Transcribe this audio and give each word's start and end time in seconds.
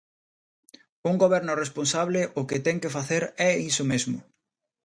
Un 1.09 1.15
goberno 1.23 1.53
responsable 1.63 2.21
o 2.39 2.41
que 2.49 2.59
ten 2.65 2.77
que 2.81 2.93
facer 2.97 3.23
é 3.49 3.51
iso 3.71 3.83
mesmo. 3.91 4.17